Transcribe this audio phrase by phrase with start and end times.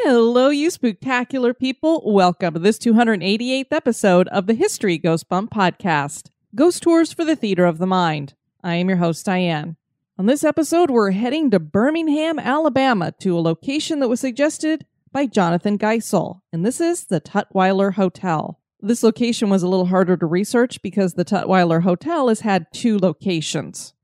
[0.00, 2.02] Hello, you spectacular people.
[2.04, 7.34] Welcome to this 288th episode of the History Goes Bump podcast Ghost Tours for the
[7.34, 8.34] Theater of the Mind.
[8.62, 9.76] I am your host, Diane.
[10.18, 15.24] On this episode, we're heading to Birmingham, Alabama, to a location that was suggested by
[15.24, 18.60] Jonathan Geisel, and this is the Tutwiler Hotel.
[18.82, 22.98] This location was a little harder to research because the Tutwiler Hotel has had two
[22.98, 23.94] locations.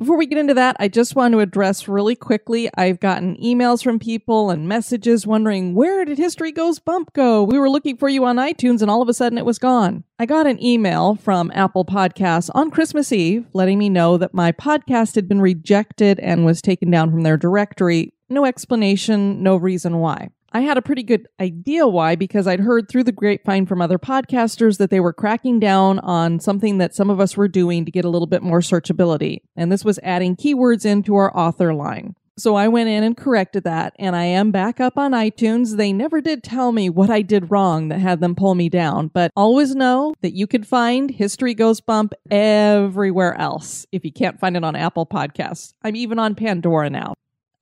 [0.00, 2.70] Before we get into that, I just want to address really quickly.
[2.74, 7.44] I've gotten emails from people and messages wondering where did History Goes Bump go?
[7.44, 10.04] We were looking for you on iTunes and all of a sudden it was gone.
[10.18, 14.52] I got an email from Apple Podcasts on Christmas Eve letting me know that my
[14.52, 18.14] podcast had been rejected and was taken down from their directory.
[18.30, 20.30] No explanation, no reason why.
[20.52, 23.98] I had a pretty good idea why because I'd heard through the grapevine from other
[23.98, 27.92] podcasters that they were cracking down on something that some of us were doing to
[27.92, 29.42] get a little bit more searchability.
[29.54, 32.16] And this was adding keywords into our author line.
[32.36, 35.76] So I went in and corrected that, and I am back up on iTunes.
[35.76, 39.08] They never did tell me what I did wrong that had them pull me down,
[39.08, 44.40] but always know that you can find History Goes Bump everywhere else if you can't
[44.40, 45.74] find it on Apple Podcasts.
[45.84, 47.12] I'm even on Pandora now.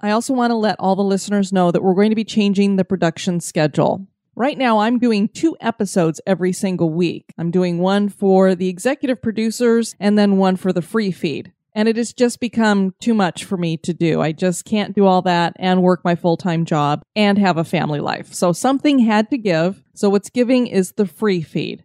[0.01, 2.77] I also want to let all the listeners know that we're going to be changing
[2.77, 4.07] the production schedule.
[4.37, 7.35] Right now, I'm doing two episodes every single week.
[7.37, 11.53] I'm doing one for the executive producers and then one for the free feed.
[11.75, 14.21] And it has just become too much for me to do.
[14.21, 17.65] I just can't do all that and work my full time job and have a
[17.65, 18.33] family life.
[18.33, 19.83] So something had to give.
[19.95, 21.85] So what's giving is the free feed.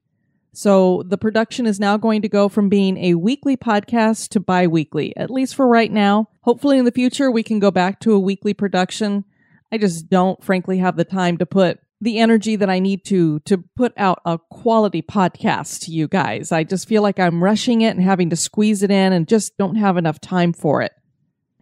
[0.55, 4.67] So the production is now going to go from being a weekly podcast to bi
[4.67, 6.29] weekly, at least for right now.
[6.41, 9.25] Hopefully, in the future, we can go back to a weekly production.
[9.71, 13.39] I just don't, frankly, have the time to put the energy that I need to
[13.41, 16.51] to put out a quality podcast to you guys.
[16.51, 19.57] I just feel like I'm rushing it and having to squeeze it in and just
[19.57, 20.91] don't have enough time for it.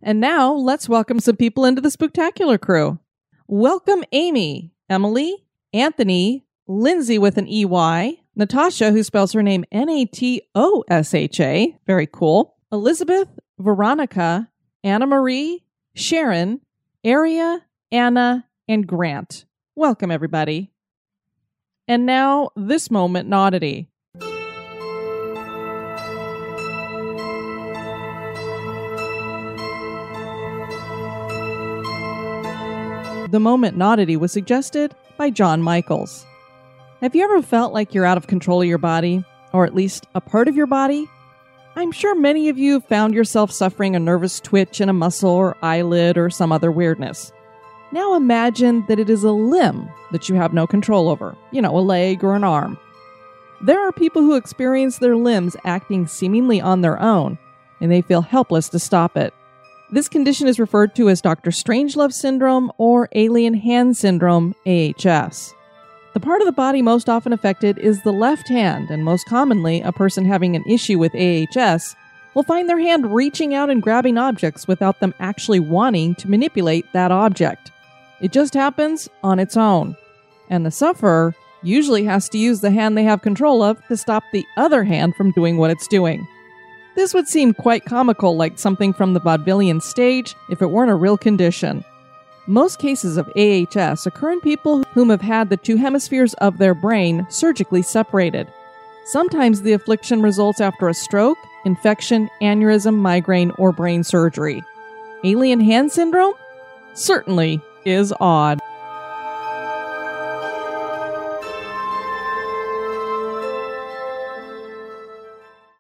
[0.04, 3.00] And now let's welcome some people into the spectacular crew.
[3.48, 10.06] Welcome Amy, Emily, Anthony, Lindsay with an EY, Natasha, who spells her name N A
[10.06, 13.28] T O S H A, very cool, Elizabeth,
[13.60, 14.50] Veronica,
[14.84, 15.64] Anna Marie,
[15.96, 16.62] Sharon,
[17.06, 17.62] Aria,
[17.92, 19.46] Anna, and Grant.
[19.76, 20.72] Welcome, everybody.
[21.90, 23.90] And now, this moment oddity.
[33.30, 36.26] The moment oddity was suggested by John Michaels.
[37.02, 40.06] Have you ever felt like you're out of control of your body, or at least
[40.14, 41.10] a part of your body?
[41.76, 45.32] I'm sure many of you have found yourself suffering a nervous twitch in a muscle
[45.32, 47.32] or eyelid or some other weirdness.
[47.92, 51.76] Now imagine that it is a limb that you have no control over, you know,
[51.76, 52.78] a leg or an arm.
[53.64, 57.40] There are people who experience their limbs acting seemingly on their own,
[57.80, 59.34] and they feel helpless to stop it.
[59.92, 61.50] This condition is referred to as Dr.
[61.50, 65.56] Strangelove syndrome or alien hand syndrome, AHS.
[66.14, 69.82] The part of the body most often affected is the left hand, and most commonly,
[69.82, 71.96] a person having an issue with AHS
[72.34, 76.86] will find their hand reaching out and grabbing objects without them actually wanting to manipulate
[76.92, 77.72] that object.
[78.20, 79.96] It just happens on its own.
[80.50, 81.34] And the sufferer
[81.64, 85.16] usually has to use the hand they have control of to stop the other hand
[85.16, 86.28] from doing what it's doing.
[86.96, 90.96] This would seem quite comical, like something from the vaudevillian stage, if it weren't a
[90.96, 91.86] real condition.
[92.52, 96.74] Most cases of AHS occur in people whom have had the two hemispheres of their
[96.74, 98.46] brain surgically separated.
[99.06, 104.62] Sometimes the affliction results after a stroke, infection, aneurysm, migraine, or brain surgery.
[105.24, 106.34] Alien hand syndrome?
[106.94, 108.60] Certainly is odd.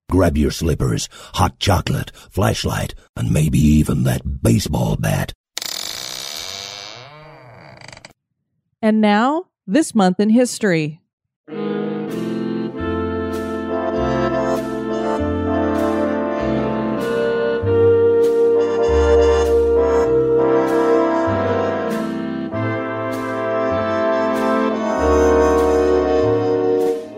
[0.09, 5.33] Grab your slippers, hot chocolate, flashlight, and maybe even that baseball bat.
[8.83, 10.99] And now, this month in history.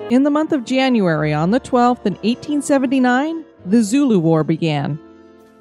[0.09, 4.99] In the month of January, on the 12th in 1879, the Zulu War began.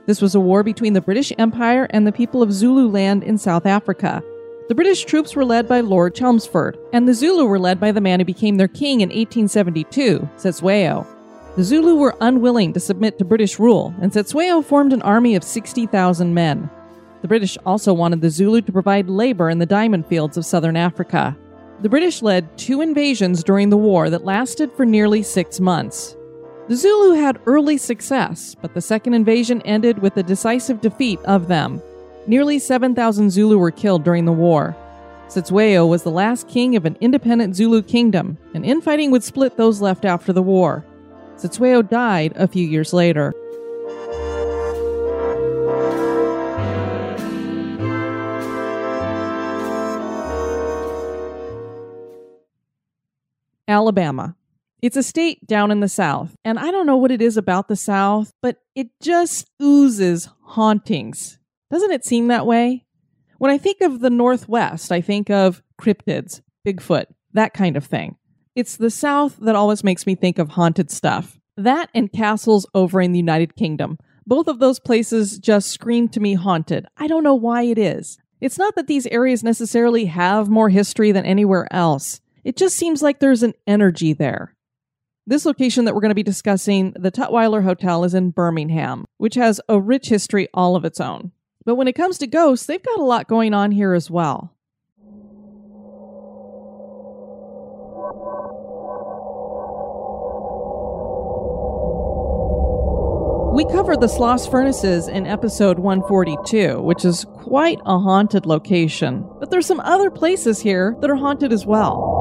[0.06, 3.66] This was a war between the British Empire and the people of Zululand in South
[3.66, 4.20] Africa.
[4.72, 8.00] The British troops were led by Lord Chelmsford, and the Zulu were led by the
[8.00, 11.06] man who became their king in 1872, Cetshwayo.
[11.56, 15.44] The Zulu were unwilling to submit to British rule, and Cetshwayo formed an army of
[15.44, 16.70] 60,000 men.
[17.20, 20.78] The British also wanted the Zulu to provide labor in the diamond fields of southern
[20.78, 21.36] Africa.
[21.82, 26.16] The British led two invasions during the war that lasted for nearly six months.
[26.68, 31.46] The Zulu had early success, but the second invasion ended with a decisive defeat of
[31.46, 31.82] them.
[32.26, 34.76] Nearly 7,000 Zulu were killed during the war.
[35.28, 39.80] Cetshwayo was the last king of an independent Zulu kingdom, and infighting would split those
[39.80, 40.84] left after the war.
[41.36, 43.34] Cetshwayo died a few years later.
[53.66, 54.36] Alabama.
[54.80, 57.68] It's a state down in the South, and I don't know what it is about
[57.68, 61.38] the South, but it just oozes hauntings.
[61.72, 62.84] Doesn't it seem that way?
[63.38, 68.16] When I think of the Northwest, I think of cryptids, Bigfoot, that kind of thing.
[68.54, 71.40] It's the South that always makes me think of haunted stuff.
[71.56, 73.96] That and castles over in the United Kingdom.
[74.26, 76.84] Both of those places just scream to me haunted.
[76.98, 78.18] I don't know why it is.
[78.42, 82.20] It's not that these areas necessarily have more history than anywhere else.
[82.44, 84.54] It just seems like there's an energy there.
[85.26, 89.36] This location that we're going to be discussing, the Tutwiler Hotel, is in Birmingham, which
[89.36, 91.32] has a rich history all of its own.
[91.64, 94.52] But when it comes to ghosts, they've got a lot going on here as well.
[103.54, 109.28] We covered the Sloss Furnaces in episode 142, which is quite a haunted location.
[109.38, 112.20] But there's some other places here that are haunted as well.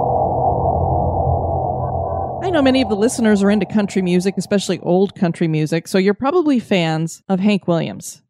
[2.43, 5.97] I know many of the listeners are into country music, especially old country music, so
[5.97, 8.21] you're probably fans of Hank Williams.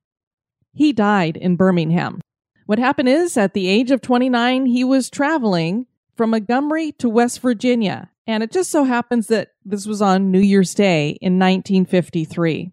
[0.74, 2.22] He died in Birmingham.
[2.66, 7.42] What happened is, at the age of 29, he was traveling from Montgomery to West
[7.42, 12.72] Virginia, and it just so happens that this was on New Year's Day in 1953.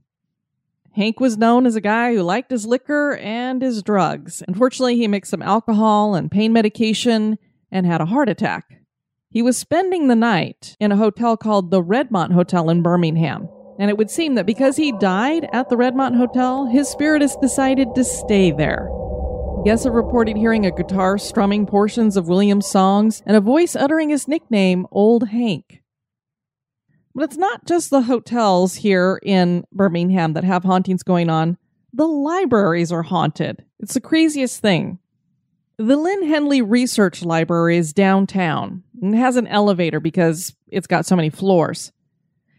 [0.92, 4.42] Hank was known as a guy who liked his liquor and his drugs.
[4.46, 7.38] Unfortunately, he mixed some alcohol and pain medication
[7.70, 8.82] and had a heart attack.
[9.30, 13.48] He was spending the night in a hotel called the Redmont Hotel in Birmingham.
[13.78, 17.36] And it would seem that because he died at the Redmont Hotel, his spirit has
[17.36, 18.90] decided to stay there.
[19.64, 24.10] Guests have reported hearing a guitar strumming portions of Williams' songs and a voice uttering
[24.10, 25.82] his nickname, Old Hank.
[27.14, 31.56] But it's not just the hotels here in Birmingham that have hauntings going on.
[31.92, 33.64] The libraries are haunted.
[33.80, 34.98] It's the craziest thing.
[35.78, 41.30] The Linn-Henley Research Library is downtown and has an elevator because it's got so many
[41.30, 41.92] floors.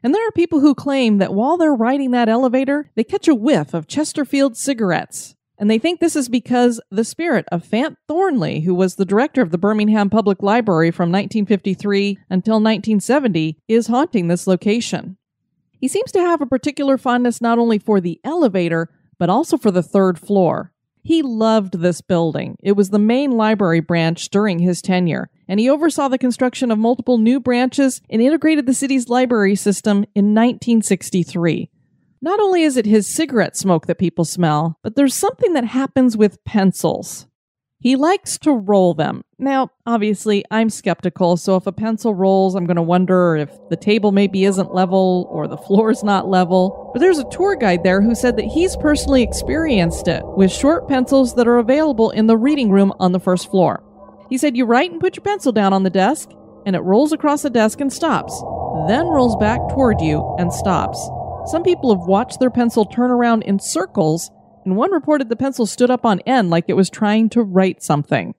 [0.01, 3.35] And there are people who claim that while they're riding that elevator, they catch a
[3.35, 5.35] whiff of Chesterfield cigarettes.
[5.57, 9.41] And they think this is because the spirit of Fant Thornley, who was the director
[9.41, 15.17] of the Birmingham Public Library from 1953 until 1970, is haunting this location.
[15.77, 19.69] He seems to have a particular fondness not only for the elevator, but also for
[19.69, 20.71] the third floor.
[21.01, 22.57] He loved this building.
[22.61, 26.77] It was the main library branch during his tenure, and he oversaw the construction of
[26.77, 31.69] multiple new branches and integrated the city's library system in 1963.
[32.21, 36.17] Not only is it his cigarette smoke that people smell, but there's something that happens
[36.17, 37.27] with pencils.
[37.81, 39.23] He likes to roll them.
[39.37, 43.77] Now, obviously, I'm skeptical, so if a pencil rolls, I'm going to wonder if the
[43.77, 46.89] table maybe isn't level or the floor's not level.
[46.91, 50.89] But there's a tour guide there who said that he's personally experienced it with short
[50.89, 53.81] pencils that are available in the reading room on the first floor.
[54.29, 56.31] He said you write and put your pencil down on the desk,
[56.65, 58.43] and it rolls across the desk and stops,
[58.89, 60.99] then rolls back toward you and stops.
[61.45, 64.29] Some people have watched their pencil turn around in circles
[64.69, 67.81] and one reported the pencil stood up on end like it was trying to write
[67.81, 68.35] something.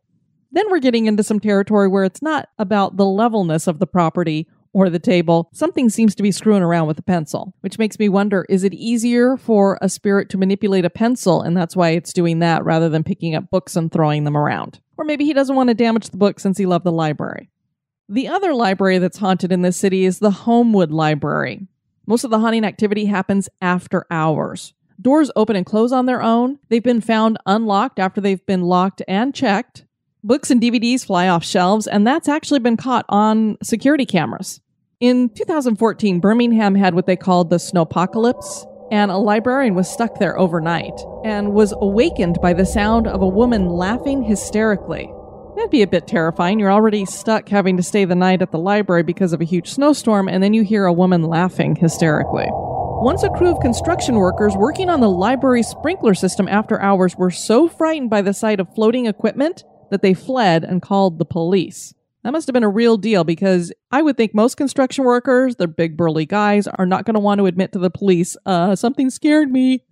[0.52, 4.46] Then we're getting into some territory where it's not about the levelness of the property
[4.72, 5.50] or the table.
[5.52, 8.74] Something seems to be screwing around with the pencil, which makes me wonder is it
[8.74, 12.88] easier for a spirit to manipulate a pencil and that's why it's doing that rather
[12.88, 14.78] than picking up books and throwing them around?
[14.96, 17.50] Or maybe he doesn't want to damage the book since he loved the library.
[18.08, 21.66] The other library that's haunted in this city is the Homewood Library.
[22.06, 24.74] Most of the haunting activity happens after hours.
[25.00, 26.58] Doors open and close on their own.
[26.68, 29.86] They've been found unlocked after they've been locked and checked.
[30.22, 34.60] Books and DVDs fly off shelves, and that's actually been caught on security cameras.
[35.00, 40.38] In 2014, Birmingham had what they called the snowpocalypse, and a librarian was stuck there
[40.38, 45.10] overnight and was awakened by the sound of a woman laughing hysterically.
[45.56, 46.58] That'd be a bit terrifying.
[46.58, 49.70] You're already stuck having to stay the night at the library because of a huge
[49.70, 52.50] snowstorm, and then you hear a woman laughing hysterically.
[53.02, 57.30] Once a crew of construction workers working on the library sprinkler system after hours were
[57.30, 61.94] so frightened by the sight of floating equipment that they fled and called the police.
[62.24, 65.66] That must have been a real deal because I would think most construction workers, they're
[65.66, 69.08] big burly guys, are not going to want to admit to the police, uh, something
[69.08, 69.82] scared me.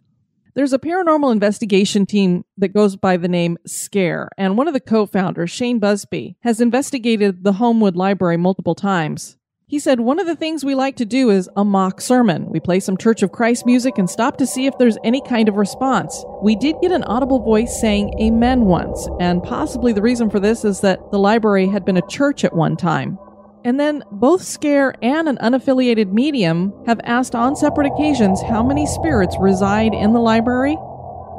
[0.54, 4.80] There's a paranormal investigation team that goes by the name SCARE, and one of the
[4.80, 9.37] co founders, Shane Busby, has investigated the Homewood Library multiple times.
[9.68, 12.46] He said, One of the things we like to do is a mock sermon.
[12.48, 15.46] We play some Church of Christ music and stop to see if there's any kind
[15.46, 16.24] of response.
[16.42, 20.64] We did get an audible voice saying amen once, and possibly the reason for this
[20.64, 23.18] is that the library had been a church at one time.
[23.62, 28.86] And then both Scare and an unaffiliated medium have asked on separate occasions how many
[28.86, 30.78] spirits reside in the library.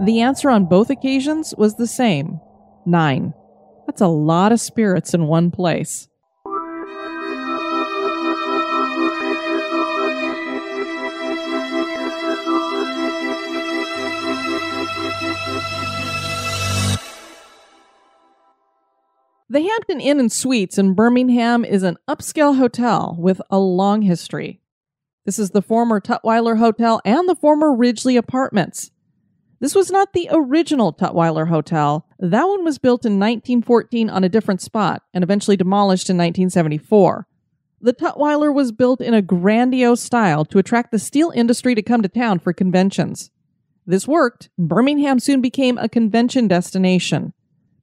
[0.03, 2.39] The answer on both occasions was the same
[2.86, 3.33] nine.
[3.88, 6.07] That's a lot of spirits in one place.
[19.51, 24.62] The Hampton Inn and Suites in Birmingham is an upscale hotel with a long history.
[25.25, 28.91] This is the former Tutwiler Hotel and the former Ridgely Apartments.
[29.60, 32.06] This was not the original Tutwiler Hotel.
[32.20, 37.25] That one was built in 1914 on a different spot and eventually demolished in 1974.
[37.82, 42.03] The Tutwiler was built in a grandiose style to attract the steel industry to come
[42.03, 43.32] to town for conventions.
[43.88, 47.34] This worked, and Birmingham soon became a convention destination.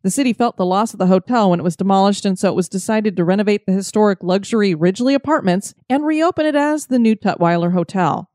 [0.07, 2.55] The city felt the loss of the hotel when it was demolished, and so it
[2.55, 7.17] was decided to renovate the historic luxury Ridgely Apartments and reopen it as the new
[7.17, 8.31] Tutwiler Hotel.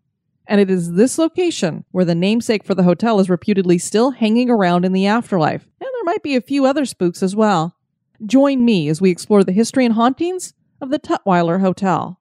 [0.46, 4.50] And it is this location where the namesake for the hotel is reputedly still hanging
[4.50, 7.78] around in the afterlife, and there might be a few other spooks as well.
[8.26, 12.20] Join me as we explore the history and hauntings of the Tutwiler Hotel.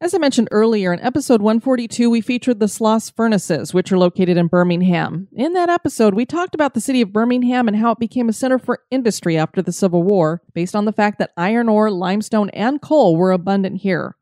[0.00, 4.36] As I mentioned earlier, in episode 142, we featured the Sloss Furnaces, which are located
[4.36, 5.26] in Birmingham.
[5.32, 8.32] In that episode, we talked about the city of Birmingham and how it became a
[8.32, 12.48] center for industry after the Civil War, based on the fact that iron ore, limestone,
[12.50, 14.16] and coal were abundant here.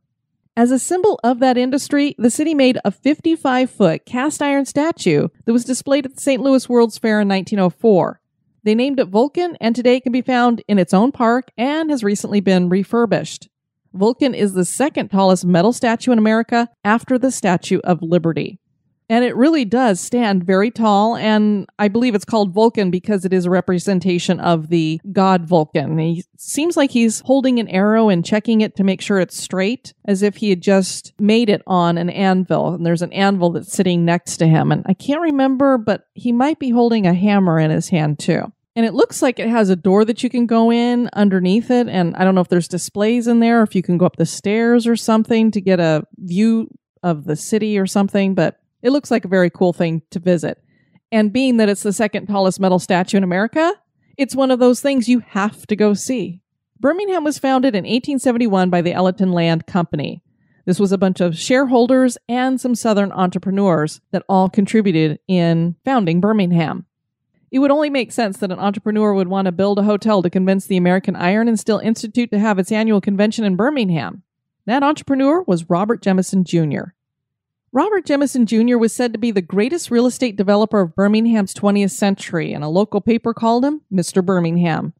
[0.56, 5.28] As a symbol of that industry, the city made a 55 foot cast iron statue
[5.44, 6.40] that was displayed at the St.
[6.40, 8.22] Louis World's Fair in 1904.
[8.62, 11.90] They named it Vulcan, and today it can be found in its own park and
[11.90, 13.50] has recently been refurbished.
[13.96, 18.58] Vulcan is the second tallest metal statue in America after the Statue of Liberty.
[19.08, 23.32] And it really does stand very tall, and I believe it's called Vulcan because it
[23.32, 25.96] is a representation of the god Vulcan.
[25.98, 29.94] He seems like he's holding an arrow and checking it to make sure it's straight,
[30.06, 32.74] as if he had just made it on an anvil.
[32.74, 34.72] And there's an anvil that's sitting next to him.
[34.72, 38.52] And I can't remember, but he might be holding a hammer in his hand too.
[38.76, 41.88] And it looks like it has a door that you can go in underneath it.
[41.88, 44.16] And I don't know if there's displays in there, or if you can go up
[44.16, 46.68] the stairs or something to get a view
[47.02, 50.62] of the city or something, but it looks like a very cool thing to visit.
[51.10, 53.72] And being that it's the second tallest metal statue in America,
[54.18, 56.42] it's one of those things you have to go see.
[56.78, 60.22] Birmingham was founded in 1871 by the Elyton Land Company.
[60.66, 66.20] This was a bunch of shareholders and some Southern entrepreneurs that all contributed in founding
[66.20, 66.84] Birmingham.
[67.56, 70.28] It would only make sense that an entrepreneur would want to build a hotel to
[70.28, 74.24] convince the American Iron and Steel Institute to have its annual convention in Birmingham.
[74.66, 76.90] That entrepreneur was Robert Jemison Jr.
[77.72, 78.76] Robert Jemison Jr.
[78.76, 82.68] was said to be the greatest real estate developer of Birmingham's 20th century, and a
[82.68, 84.22] local paper called him Mr.
[84.22, 84.92] Birmingham.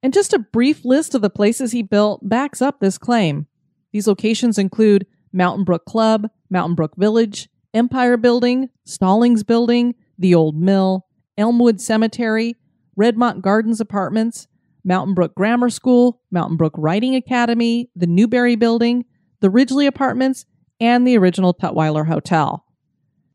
[0.00, 3.48] And just a brief list of the places he built backs up this claim.
[3.90, 10.54] These locations include Mountain Brook Club, Mountain Brook Village, Empire Building, Stallings Building, the Old
[10.54, 11.07] Mill,
[11.38, 12.56] Elmwood Cemetery,
[12.98, 14.48] Redmont Gardens Apartments,
[14.84, 19.04] Mountain Brook Grammar School, Mountain Brook Writing Academy, the Newberry Building,
[19.40, 20.44] the Ridgely Apartments,
[20.80, 22.64] and the original Tutwiler Hotel.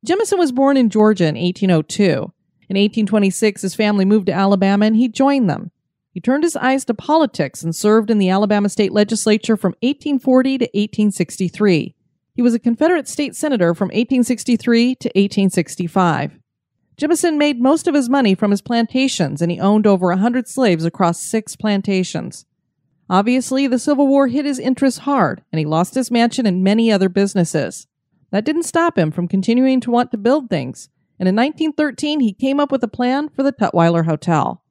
[0.06, 2.04] Jemison was born in Georgia in 1802.
[2.70, 5.72] In 1826, his family moved to Alabama and he joined them.
[6.12, 10.58] He turned his eyes to politics and served in the Alabama state legislature from 1840
[10.60, 11.96] to 1863.
[12.36, 16.40] He was a Confederate state senator from 1863 to 1865.
[16.98, 20.48] Jemison made most of his money from his plantations, and he owned over a hundred
[20.48, 22.46] slaves across six plantations.
[23.10, 26.92] Obviously, the Civil War hit his interests hard, and he lost his mansion and many
[26.92, 27.88] other businesses.
[28.32, 32.34] That didn't stop him from continuing to want to build things, and in 1913 he
[32.34, 34.64] came up with a plan for the Tutwiler Hotel.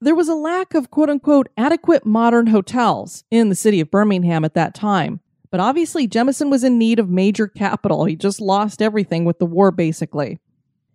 [0.00, 4.44] There was a lack of quote unquote adequate modern hotels in the city of Birmingham
[4.44, 5.20] at that time.
[5.50, 8.04] But obviously, Jemison was in need of major capital.
[8.04, 10.40] He just lost everything with the war, basically.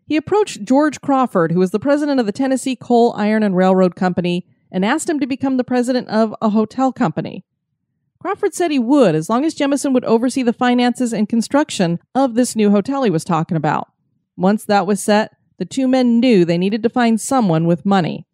[0.09, 3.95] He approached George Crawford, who was the president of the Tennessee Coal, Iron, and Railroad
[3.95, 7.45] Company, and asked him to become the president of a hotel company.
[8.19, 12.33] Crawford said he would, as long as Jemison would oversee the finances and construction of
[12.33, 13.87] this new hotel he was talking about.
[14.35, 18.25] Once that was set, the two men knew they needed to find someone with money.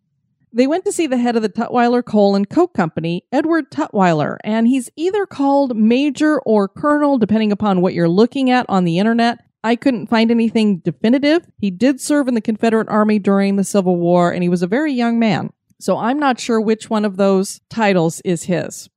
[0.54, 4.38] They went to see the head of the Tutwiler Coal and Coke Company, Edward Tutwiler,
[4.46, 8.98] and he's either called Major or Colonel, depending upon what you're looking at on the
[8.98, 9.45] internet.
[9.66, 11.48] I couldn't find anything definitive.
[11.58, 14.68] He did serve in the Confederate Army during the Civil War, and he was a
[14.68, 15.50] very young man.
[15.80, 18.92] So I'm not sure which one of those titles is his.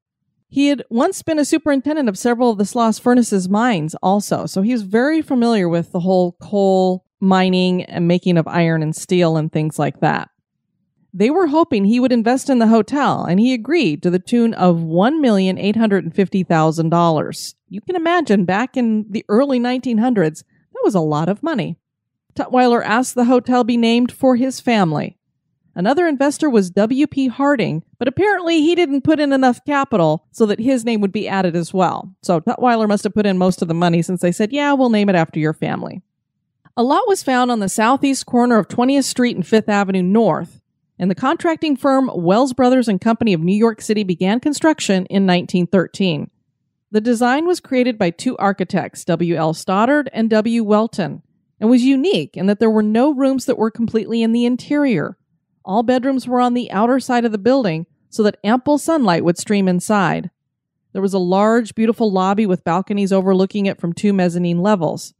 [0.51, 4.61] He had once been a superintendent of several of the Sloss Furnaces mines, also, so
[4.61, 9.39] he was very familiar with the whole coal mining and making of iron and steel
[9.39, 10.29] and things like that.
[11.15, 14.53] They were hoping he would invest in the hotel, and he agreed to the tune
[14.53, 17.55] of $1,850,000.
[17.71, 20.45] You can imagine back in the early 1900s, that
[20.89, 21.77] was a lot of money.
[22.35, 25.19] Tutwiler asked the hotel be named for his family.
[25.75, 27.29] Another investor was W.P.
[27.29, 31.29] Harding, but apparently he didn't put in enough capital so that his name would be
[31.29, 32.17] added as well.
[32.23, 34.89] So Tutwiler must have put in most of the money since they said, yeah, we'll
[34.89, 36.01] name it after your family.
[36.75, 40.63] A lot was found on the southeast corner of 20th Street and 5th Avenue North,
[40.99, 45.27] and the contracting firm Wells Brothers and Company of New York City began construction in
[45.27, 46.31] 1913.
[46.91, 49.53] The design was created by two architects, W.L.
[49.53, 50.65] Stoddard and W.
[50.65, 51.23] Welton,
[51.61, 55.19] and was unique in that there were no rooms that were completely in the interior.
[55.67, 59.37] All bedrooms were on the outer side of the building so that ample sunlight would
[59.37, 60.31] stream inside.
[60.93, 65.13] There was a large, beautiful lobby with balconies overlooking it from two mezzanine levels.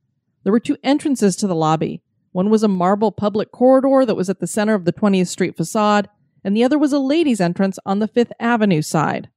[0.45, 2.01] There were two entrances to the lobby.
[2.33, 5.57] One was a marble public corridor that was at the center of the 20th Street
[5.57, 6.09] facade,
[6.43, 9.29] and the other was a ladies' entrance on the Fifth Avenue side.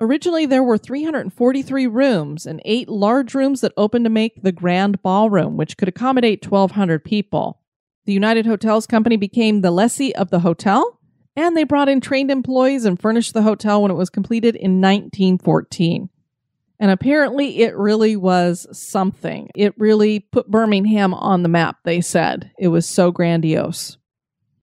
[0.00, 5.02] Originally, there were 343 rooms and eight large rooms that opened to make the Grand
[5.02, 7.60] Ballroom, which could accommodate 1,200 people.
[8.04, 11.00] The United Hotels Company became the lessee of the hotel,
[11.34, 14.80] and they brought in trained employees and furnished the hotel when it was completed in
[14.80, 16.08] 1914.
[16.80, 19.50] And apparently, it really was something.
[19.56, 22.52] It really put Birmingham on the map, they said.
[22.56, 23.96] It was so grandiose.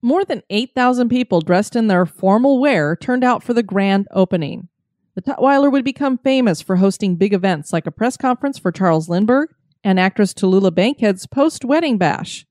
[0.02, 4.70] More than 8,000 people dressed in their formal wear turned out for the grand opening.
[5.16, 9.08] The Tutwiler would become famous for hosting big events like a press conference for Charles
[9.08, 9.50] Lindbergh
[9.84, 12.46] and actress Tallulah Bankhead's post wedding bash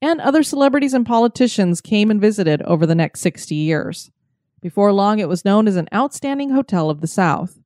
[0.00, 4.10] and other celebrities and politicians came and visited over the next 60 years.
[4.62, 7.58] Before long, it was known as an outstanding hotel of the South.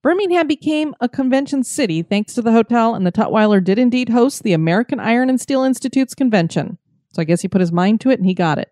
[0.00, 4.42] Birmingham became a convention city thanks to the hotel, and the Tutwiler did indeed host
[4.42, 6.78] the American Iron and Steel Institute's convention.
[7.12, 8.70] So I guess he put his mind to it and he got it.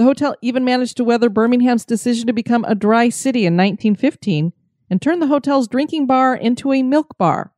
[0.00, 4.54] The hotel even managed to weather Birmingham's decision to become a dry city in 1915
[4.88, 7.52] and turn the hotel's drinking bar into a milk bar.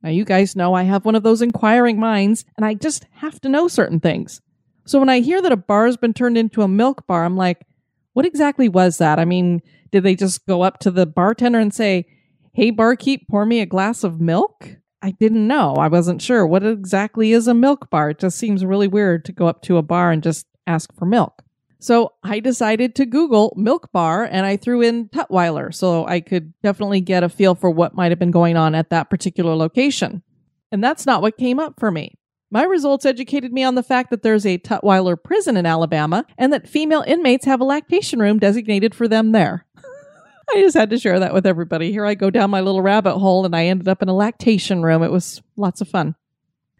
[0.00, 3.40] Now, you guys know I have one of those inquiring minds, and I just have
[3.40, 4.40] to know certain things.
[4.86, 7.36] So when I hear that a bar has been turned into a milk bar, I'm
[7.36, 7.66] like,
[8.12, 9.18] what exactly was that?
[9.18, 12.06] I mean, did they just go up to the bartender and say,
[12.52, 14.76] hey, barkeep, pour me a glass of milk?
[15.02, 15.74] I didn't know.
[15.74, 16.46] I wasn't sure.
[16.46, 18.10] What exactly is a milk bar?
[18.10, 21.04] It just seems really weird to go up to a bar and just ask for
[21.04, 21.42] milk.
[21.80, 26.52] So I decided to Google milk bar and I threw in Tutwiler so I could
[26.62, 30.22] definitely get a feel for what might have been going on at that particular location.
[30.70, 32.18] And that's not what came up for me.
[32.50, 36.52] My results educated me on the fact that there's a Tutwiler prison in Alabama and
[36.52, 39.64] that female inmates have a lactation room designated for them there.
[40.54, 41.92] I just had to share that with everybody.
[41.92, 44.82] Here I go down my little rabbit hole and I ended up in a lactation
[44.82, 45.02] room.
[45.02, 46.14] It was lots of fun.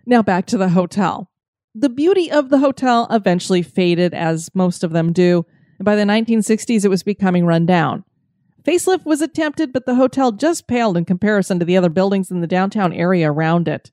[0.05, 1.30] Now back to the hotel.
[1.75, 5.47] The beauty of the hotel eventually faded, as most of them do,
[5.79, 8.05] and by the 1960s it was becoming run down.
[8.65, 12.41] Facelift was attempted, but the hotel just paled in comparison to the other buildings in
[12.41, 13.93] the downtown area around it.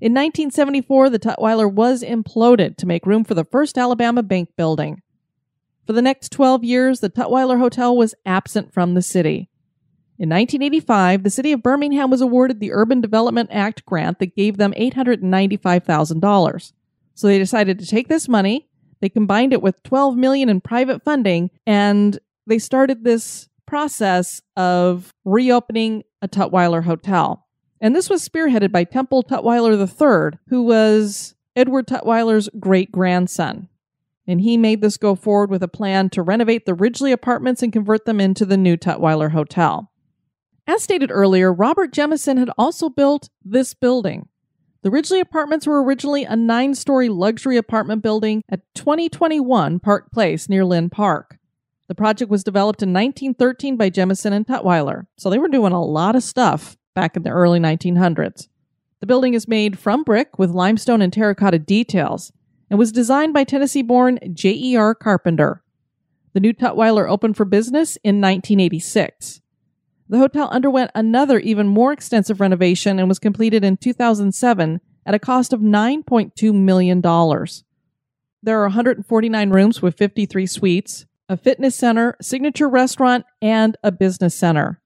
[0.00, 5.02] In 1974, the Tutwiler was imploded to make room for the first Alabama Bank building.
[5.84, 9.50] For the next 12 years, the Tutwiler Hotel was absent from the city.
[10.18, 14.58] In 1985, the city of Birmingham was awarded the Urban Development Act grant that gave
[14.58, 16.72] them $895,000.
[17.16, 18.68] So they decided to take this money,
[19.00, 25.10] they combined it with 12 million in private funding, and they started this process of
[25.24, 27.46] reopening a Tutwiler hotel.
[27.80, 33.68] And this was spearheaded by Temple Tutwiler III, who was Edward Tutwiler's great grandson.
[34.26, 37.72] And he made this go forward with a plan to renovate the Ridgely apartments and
[37.72, 39.90] convert them into the new Tutwiler Hotel.
[40.66, 44.28] As stated earlier, Robert Jemison had also built this building.
[44.86, 50.48] The Ridgely Apartments were originally a nine story luxury apartment building at 2021 Park Place
[50.48, 51.38] near Linn Park.
[51.88, 55.84] The project was developed in 1913 by Jemison and Tutwiler, so they were doing a
[55.84, 58.46] lot of stuff back in the early 1900s.
[59.00, 62.30] The building is made from brick with limestone and terracotta details
[62.70, 64.94] and was designed by Tennessee born J.E.R.
[64.94, 65.64] Carpenter.
[66.32, 69.40] The new Tutwiler opened for business in 1986.
[70.08, 75.18] The hotel underwent another even more extensive renovation and was completed in 2007 at a
[75.18, 77.00] cost of $9.2 million.
[78.42, 84.34] There are 149 rooms with 53 suites, a fitness center, signature restaurant, and a business
[84.36, 84.80] center.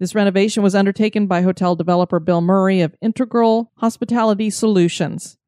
[0.00, 5.38] This renovation was undertaken by hotel developer Bill Murray of Integral Hospitality Solutions.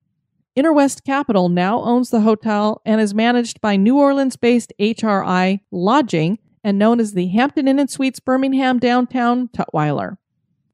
[0.55, 6.39] Interwest Capital now owns the hotel and is managed by New Orleans based HRI Lodging
[6.64, 10.16] and known as the Hampton Inn and Suites Birmingham Downtown Tutwiler.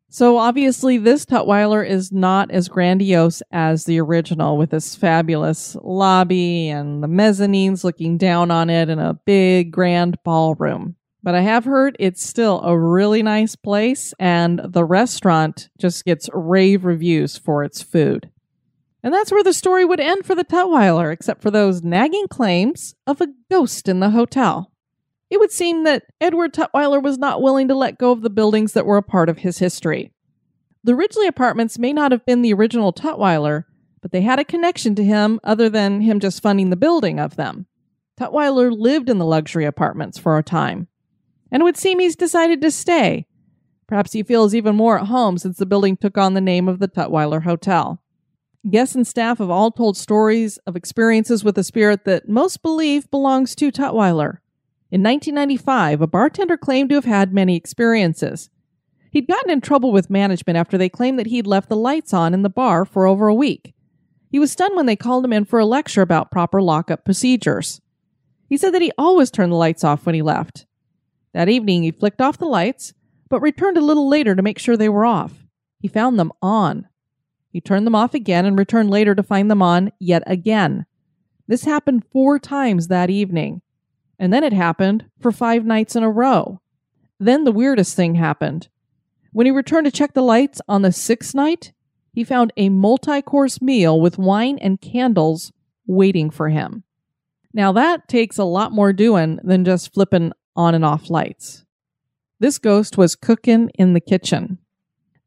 [0.09, 6.69] So obviously, this Tutwiler is not as grandiose as the original, with this fabulous lobby
[6.69, 10.97] and the mezzanines looking down on it and a big grand ballroom.
[11.23, 16.31] But I have heard it's still a really nice place, and the restaurant just gets
[16.33, 18.31] rave reviews for its food.
[19.03, 22.95] And that's where the story would end for the Tutwiler, except for those nagging claims
[23.07, 24.73] of a ghost in the hotel.
[25.31, 28.73] It would seem that Edward Tutwiler was not willing to let go of the buildings
[28.73, 30.13] that were a part of his history.
[30.83, 33.65] The Ridgely apartments may not have been the original Tutwiler,
[34.03, 37.37] but they had a connection to him other than him just funding the building of
[37.37, 37.67] them.
[38.19, 40.89] Tutwiler lived in the luxury apartments for a time,
[41.53, 43.27] and it would seem he's decided to stay.
[43.87, 46.81] Perhaps he feels even more at home since the building took on the name of
[46.81, 48.03] the Tutwiler Hotel.
[48.69, 53.11] Guests and staff have all told stories of experiences with a spirit that most believe
[53.11, 54.40] belongs to Tutwiler.
[54.91, 58.51] In 1995, a bartender claimed to have had many experiences.
[59.13, 62.35] He'd gotten in trouble with management after they claimed that he'd left the lights on
[62.35, 63.73] in the bar for over a week.
[64.31, 67.81] He was stunned when they called him in for a lecture about proper lockup procedures.
[68.49, 70.67] He said that he always turned the lights off when he left.
[71.35, 72.93] That evening, he flicked off the lights,
[73.29, 75.47] but returned a little later to make sure they were off.
[75.79, 76.89] He found them on.
[77.53, 80.87] He turned them off again and returned later to find them on yet again.
[81.47, 83.63] This happened four times that evening.
[84.21, 86.61] And then it happened for five nights in a row.
[87.19, 88.69] Then the weirdest thing happened.
[89.33, 91.73] When he returned to check the lights on the sixth night,
[92.13, 95.53] he found a multi course meal with wine and candles
[95.87, 96.85] waiting for him.
[97.55, 101.65] Now, that takes a lot more doing than just flipping on and off lights.
[102.41, 104.59] This ghost was cooking in the kitchen.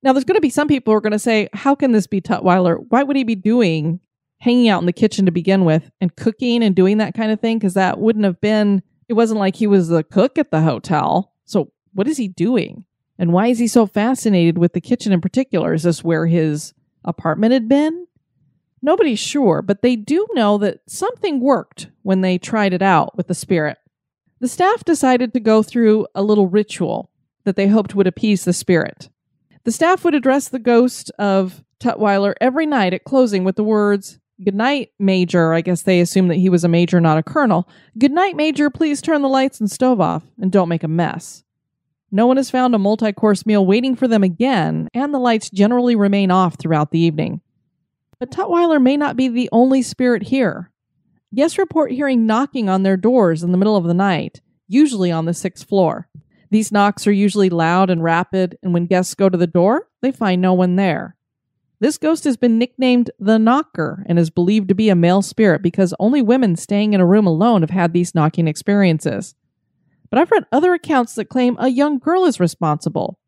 [0.04, 2.06] Now, there's going to be some people who are going to say, How can this
[2.06, 2.78] be Tutwiler?
[2.90, 4.02] Why would he be doing
[4.44, 7.40] hanging out in the kitchen to begin with and cooking and doing that kind of
[7.40, 10.62] thing because that wouldn't have been it wasn't like he was the cook at the
[10.62, 11.34] hotel.
[11.46, 12.84] So what is he doing?
[13.18, 15.74] And why is he so fascinated with the kitchen in particular?
[15.74, 16.74] Is this where his
[17.06, 18.06] apartment had been?
[18.82, 23.28] Nobody's sure but they do know that something worked when they tried it out with
[23.28, 23.78] the spirit.
[24.42, 27.12] The staff decided to go through a little ritual
[27.46, 29.10] that they hoped would appease the spirit.
[29.64, 34.20] The staff would address the ghost of Tutwiler every night at closing with the words,
[34.44, 35.54] Good night, Major.
[35.54, 37.68] I guess they assume that he was a major, not a colonel.
[37.98, 38.70] Good night, Major.
[38.70, 41.44] Please turn the lights and stove off and don't make a mess.
[42.12, 45.50] No one has found a multi course meal waiting for them again, and the lights
[45.50, 47.42] generally remain off throughout the evening.
[48.20, 50.72] But Tutwiler may not be the only spirit here.
[51.34, 55.26] Guests report hearing knocking on their doors in the middle of the night, usually on
[55.26, 56.08] the sixth floor.
[56.52, 60.12] These knocks are usually loud and rapid, and when guests go to the door, they
[60.12, 61.16] find no one there.
[61.84, 65.62] This ghost has been nicknamed the Knocker and is believed to be a male spirit
[65.62, 69.36] because only women staying in a room alone have had these knocking experiences.
[70.10, 73.20] But I've read other accounts that claim a young girl is responsible.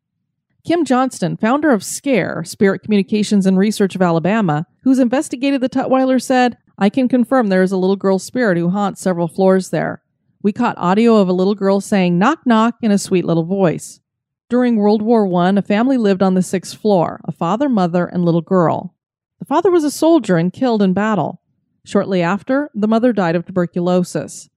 [0.66, 6.18] Kim Johnston, founder of SCARE, Spirit Communications and Research of Alabama, who's investigated the Tutwiler,
[6.18, 10.02] said, I can confirm there is a little girl spirit who haunts several floors there.
[10.40, 14.00] We caught audio of a little girl saying knock knock in a sweet little voice.
[14.48, 18.24] During World War I, a family lived on the sixth floor a father, mother, and
[18.24, 18.94] little girl.
[19.40, 21.42] The father was a soldier and killed in battle.
[21.84, 24.48] Shortly after, the mother died of tuberculosis.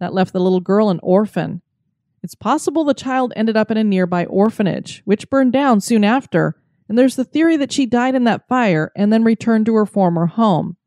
[0.00, 1.60] That left the little girl an orphan.
[2.22, 6.56] It's possible the child ended up in a nearby orphanage, which burned down soon after,
[6.88, 9.84] and there's the theory that she died in that fire and then returned to her
[9.84, 10.78] former home.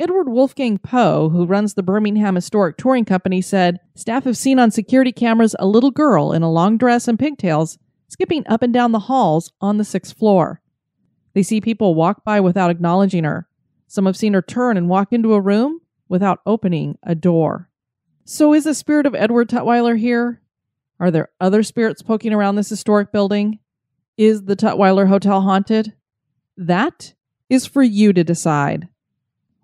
[0.00, 4.70] Edward Wolfgang Poe, who runs the Birmingham Historic Touring Company, said staff have seen on
[4.70, 8.92] security cameras a little girl in a long dress and pigtails skipping up and down
[8.92, 10.62] the halls on the sixth floor.
[11.34, 13.48] They see people walk by without acknowledging her.
[13.88, 17.68] Some have seen her turn and walk into a room without opening a door.
[18.24, 20.42] So, is the spirit of Edward Tutwiler here?
[21.00, 23.58] Are there other spirits poking around this historic building?
[24.16, 25.94] Is the Tutwiler Hotel haunted?
[26.56, 27.14] That
[27.48, 28.88] is for you to decide.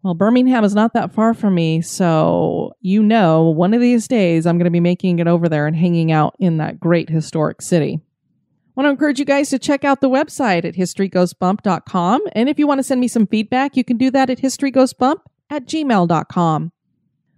[0.05, 4.45] Well, Birmingham is not that far from me, so you know, one of these days
[4.45, 7.62] I'm going to be making it over there and hanging out in that great historic
[7.62, 8.01] city.
[8.03, 12.21] I want to encourage you guys to check out the website at historygoesbump.com.
[12.33, 15.21] And if you want to send me some feedback, you can do that at historygoesbump
[15.49, 16.73] at gmail.com.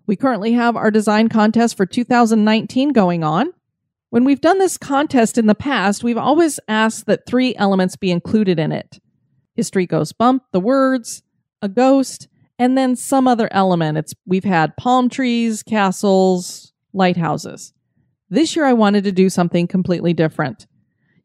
[0.08, 3.52] We currently have our design contest for 2019 going on.
[4.10, 8.10] When we've done this contest in the past, we've always asked that three elements be
[8.10, 8.98] included in it
[9.54, 11.22] History Goes Bump, the words,
[11.62, 12.26] a ghost,
[12.58, 13.98] and then some other element.
[13.98, 17.72] It's we've had palm trees, castles, lighthouses.
[18.28, 20.66] This year I wanted to do something completely different.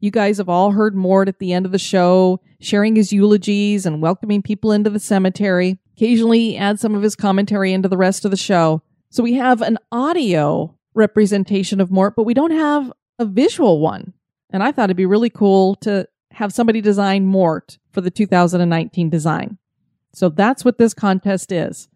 [0.00, 3.86] You guys have all heard Mort at the end of the show, sharing his eulogies
[3.86, 5.78] and welcoming people into the cemetery.
[5.96, 8.82] Occasionally, he adds some of his commentary into the rest of the show.
[9.10, 14.12] So we have an audio representation of Mort, but we don't have a visual one.
[14.50, 19.10] And I thought it'd be really cool to have somebody design Mort for the 2019
[19.10, 19.58] design.
[20.12, 21.88] So that's what this contest is.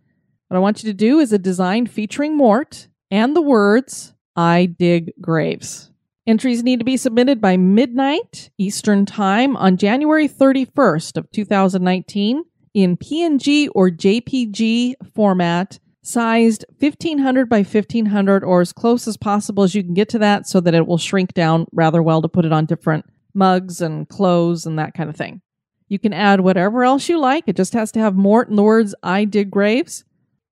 [0.48, 4.66] What I want you to do is a design featuring Mort and the words, I
[4.66, 5.90] dig graves.
[6.26, 12.42] Entries need to be submitted by midnight Eastern Time on January 31st of 2019
[12.74, 19.74] in PNG or JPG format, sized 1500 by 1500 or as close as possible as
[19.74, 22.44] you can get to that so that it will shrink down rather well to put
[22.44, 25.40] it on different mugs and clothes and that kind of thing.
[25.88, 27.44] You can add whatever else you like.
[27.46, 30.04] It just has to have Mort and the words I dig graves.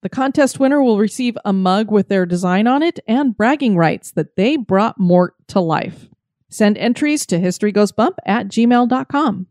[0.03, 4.11] The contest winner will receive a mug with their design on it and bragging rights
[4.12, 6.09] that they brought Mort to life.
[6.51, 9.47] Send entries to historygoesbump at gmail.com.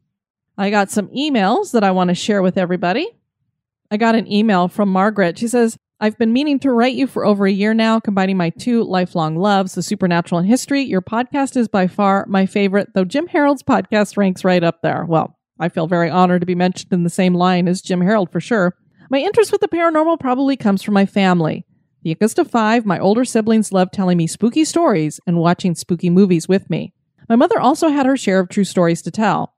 [0.58, 3.08] I got some emails that I want to share with everybody.
[3.89, 5.38] I got an email from Margaret.
[5.38, 8.52] She says, I've been meaning to write you for over a year now, combining my
[8.52, 10.82] two lifelong loves, the supernatural and history.
[10.82, 15.06] Your podcast is by far my favorite, though Jim Harold's podcast ranks right up there.
[15.06, 18.31] Well, I feel very honored to be mentioned in the same line as Jim Harold
[18.31, 18.75] for sure.
[19.09, 21.65] My interest with the paranormal probably comes from my family.
[22.01, 26.09] The youngest of five, my older siblings love telling me spooky stories and watching spooky
[26.09, 26.93] movies with me.
[27.29, 29.53] My mother also had her share of true stories to tell.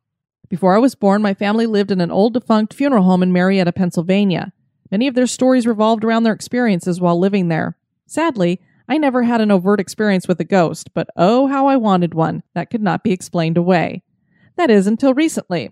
[0.49, 3.71] Before I was born, my family lived in an old defunct funeral home in Marietta,
[3.71, 4.53] Pennsylvania.
[4.91, 7.77] Many of their stories revolved around their experiences while living there.
[8.05, 12.13] Sadly, I never had an overt experience with a ghost, but oh, how I wanted
[12.13, 14.03] one that could not be explained away.
[14.57, 15.71] That is, until recently.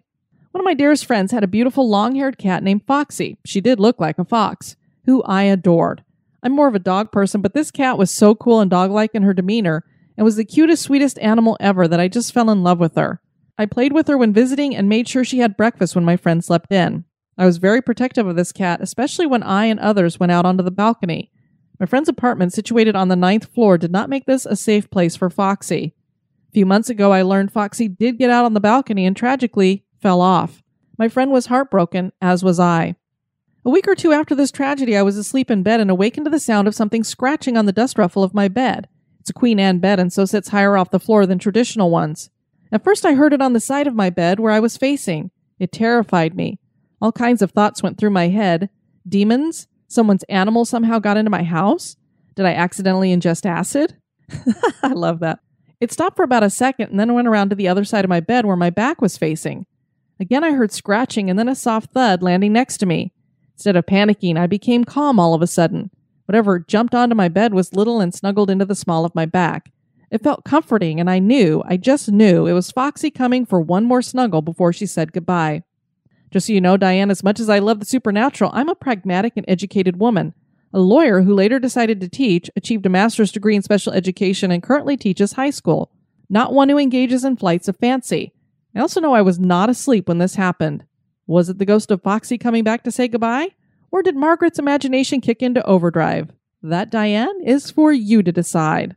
[0.53, 3.39] One of my dearest friends had a beautiful long haired cat named Foxy.
[3.43, 6.03] She did look like a fox, who I adored.
[6.43, 9.15] I'm more of a dog person, but this cat was so cool and dog like
[9.15, 9.83] in her demeanor
[10.15, 13.19] and was the cutest, sweetest animal ever that I just fell in love with her.
[13.57, 16.45] I played with her when visiting and made sure she had breakfast when my friend
[16.45, 17.05] slept in.
[17.35, 20.63] I was very protective of this cat, especially when I and others went out onto
[20.63, 21.31] the balcony.
[21.79, 25.15] My friend's apartment, situated on the ninth floor, did not make this a safe place
[25.15, 25.95] for Foxy.
[26.49, 29.83] A few months ago, I learned Foxy did get out on the balcony and tragically
[30.03, 30.61] fell off.
[30.99, 32.95] My friend was heartbroken, as was I.
[33.65, 36.29] A week or two after this tragedy, I was asleep in bed and awakened to
[36.29, 38.89] the sound of something scratching on the dust ruffle of my bed.
[39.21, 42.29] It's a Queen Anne bed and so sits higher off the floor than traditional ones.
[42.69, 45.31] At first, I heard it on the side of my bed where I was facing.
[45.57, 46.59] It terrified me.
[47.01, 48.69] All kinds of thoughts went through my head.
[49.07, 49.67] Demons?
[49.87, 51.95] Someone's animal somehow got into my house?
[52.35, 53.95] Did I accidentally ingest acid?
[54.83, 55.39] I love that.
[55.79, 58.09] It stopped for about a second and then went around to the other side of
[58.09, 59.65] my bed where my back was facing.
[60.19, 63.11] Again, I heard scratching and then a soft thud landing next to me.
[63.55, 65.91] Instead of panicking, I became calm all of a sudden.
[66.25, 69.71] Whatever jumped onto my bed was little and snuggled into the small of my back.
[70.09, 73.83] It felt comforting, and I knew, I just knew, it was Foxy coming for one
[73.83, 75.63] more snuggle before she said goodbye.
[76.31, 79.33] Just so you know, Diane, as much as I love the supernatural, I'm a pragmatic
[79.35, 80.33] and educated woman.
[80.71, 84.63] A lawyer who later decided to teach, achieved a master's degree in special education, and
[84.63, 85.91] currently teaches high school.
[86.29, 88.33] Not one who engages in flights of fancy.
[88.75, 90.85] I also know I was not asleep when this happened.
[91.27, 93.49] Was it the ghost of Foxy coming back to say goodbye?
[93.91, 96.31] Or did Margaret's imagination kick into overdrive?
[96.61, 98.95] That, Diane, is for you to decide.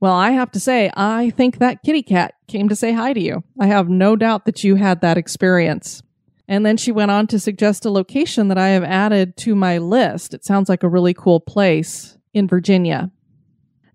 [0.00, 3.20] Well, I have to say, I think that kitty cat came to say hi to
[3.20, 3.44] you.
[3.60, 6.02] I have no doubt that you had that experience.
[6.48, 9.78] And then she went on to suggest a location that I have added to my
[9.78, 10.34] list.
[10.34, 13.10] It sounds like a really cool place in Virginia.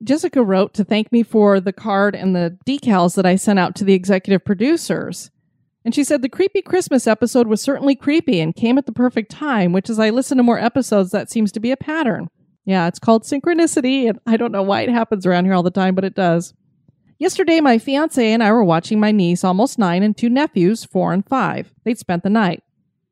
[0.03, 3.75] Jessica wrote to thank me for the card and the decals that I sent out
[3.75, 5.31] to the executive producers.
[5.83, 9.31] And she said the creepy Christmas episode was certainly creepy and came at the perfect
[9.31, 12.27] time, which as I listen to more episodes, that seems to be a pattern.
[12.65, 15.71] Yeah, it's called synchronicity, and I don't know why it happens around here all the
[15.71, 16.53] time, but it does.
[17.17, 21.13] Yesterday, my fiance and I were watching my niece, almost nine, and two nephews, four
[21.13, 21.73] and five.
[21.85, 22.61] They'd spent the night.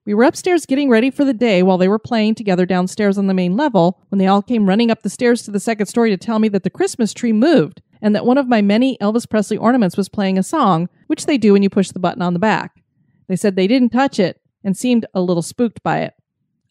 [0.06, 3.26] We were upstairs getting ready for the day while they were playing together downstairs on
[3.26, 6.12] the main level when they all came running up the stairs to the second story
[6.12, 9.28] to tell me that the Christmas tree moved and that one of my many Elvis
[9.28, 12.34] Presley ornaments was playing a song, which they do when you push the button on
[12.34, 12.84] the back.
[13.28, 16.14] They said they didn't touch it and seemed a little spooked by it.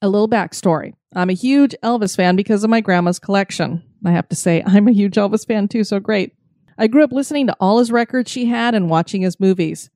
[0.00, 3.82] A little backstory I'm a huge Elvis fan because of my grandma's collection.
[4.04, 6.36] I have to say, I'm a huge Elvis fan too, so great.
[6.78, 9.90] I grew up listening to all his records she had and watching his movies.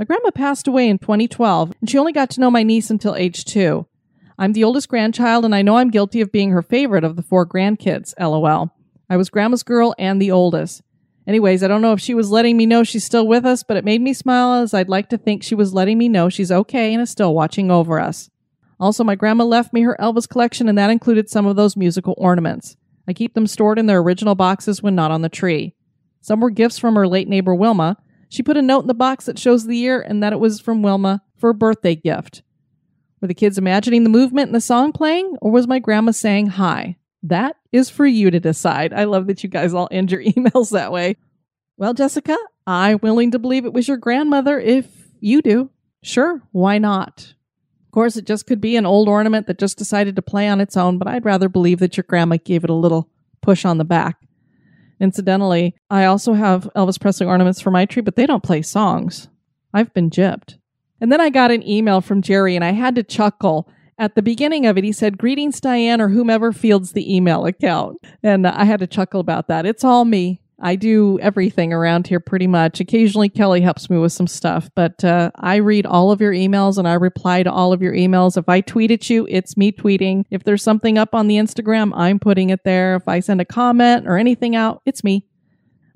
[0.00, 3.14] My grandma passed away in 2012, and she only got to know my niece until
[3.14, 3.86] age two.
[4.38, 7.22] I'm the oldest grandchild, and I know I'm guilty of being her favorite of the
[7.22, 8.70] four grandkids, lol.
[9.10, 10.80] I was grandma's girl and the oldest.
[11.26, 13.76] Anyways, I don't know if she was letting me know she's still with us, but
[13.76, 16.50] it made me smile as I'd like to think she was letting me know she's
[16.50, 18.30] okay and is still watching over us.
[18.80, 22.14] Also, my grandma left me her Elvis collection, and that included some of those musical
[22.16, 22.74] ornaments.
[23.06, 25.74] I keep them stored in their original boxes when not on the tree.
[26.22, 27.98] Some were gifts from her late neighbor Wilma.
[28.30, 30.60] She put a note in the box that shows the year and that it was
[30.60, 32.42] from Wilma for a birthday gift.
[33.20, 36.46] Were the kids imagining the movement and the song playing, or was my grandma saying
[36.46, 36.96] hi?
[37.24, 38.94] That is for you to decide.
[38.94, 41.16] I love that you guys all end your emails that way.
[41.76, 42.38] Well, Jessica,
[42.68, 44.86] I'm willing to believe it was your grandmother if
[45.18, 45.68] you do.
[46.02, 47.34] Sure, why not?
[47.88, 50.60] Of course, it just could be an old ornament that just decided to play on
[50.60, 53.10] its own, but I'd rather believe that your grandma gave it a little
[53.42, 54.18] push on the back.
[55.00, 59.28] Incidentally, I also have Elvis Presley ornaments for my tree, but they don't play songs.
[59.72, 60.56] I've been gypped.
[61.00, 63.68] And then I got an email from Jerry and I had to chuckle.
[63.98, 67.98] At the beginning of it, he said, Greetings, Diane, or whomever fields the email account.
[68.22, 69.66] And I had to chuckle about that.
[69.66, 70.40] It's all me.
[70.60, 72.80] I do everything around here pretty much.
[72.80, 76.76] Occasionally, Kelly helps me with some stuff, but uh, I read all of your emails
[76.76, 78.36] and I reply to all of your emails.
[78.36, 80.24] If I tweet at you, it's me tweeting.
[80.30, 82.96] If there's something up on the Instagram, I'm putting it there.
[82.96, 85.26] If I send a comment or anything out, it's me.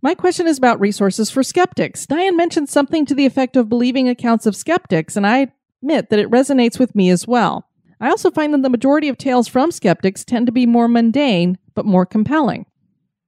[0.00, 2.06] My question is about resources for skeptics.
[2.06, 6.18] Diane mentioned something to the effect of believing accounts of skeptics, and I admit that
[6.18, 7.68] it resonates with me as well.
[8.00, 11.56] I also find that the majority of tales from skeptics tend to be more mundane,
[11.74, 12.66] but more compelling.